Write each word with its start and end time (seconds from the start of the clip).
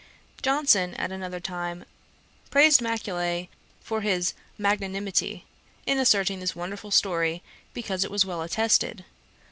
Johnson, 0.41 0.95
at 0.95 1.11
another 1.11 1.39
time, 1.39 1.85
praised 2.49 2.81
Macaulay 2.81 3.51
for 3.81 4.01
his 4.01 4.33
'magnanimity' 4.57 5.45
in 5.85 5.99
asserting 5.99 6.39
this 6.39 6.55
wonderful 6.55 6.89
story, 6.89 7.43
because 7.75 8.03
it 8.03 8.09
was 8.09 8.25
well 8.25 8.41
attested. 8.41 9.05